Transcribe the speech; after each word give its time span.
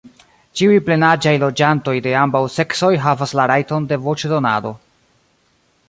Ĉiuj 0.59 0.77
plenaĝaj 0.87 1.33
loĝantoj 1.43 1.95
de 2.07 2.15
ambaŭ 2.21 2.41
seksoj 2.55 2.91
havas 3.05 3.35
la 3.41 3.47
rajton 3.53 3.87
de 3.93 4.01
voĉdonado. 4.07 4.75